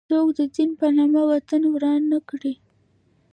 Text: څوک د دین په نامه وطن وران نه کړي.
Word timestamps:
څوک 0.09 0.27
د 0.37 0.39
دین 0.55 0.69
په 0.79 0.87
نامه 0.97 1.21
وطن 1.31 1.61
وران 1.73 2.01
نه 2.11 2.19
کړي. 2.29 2.53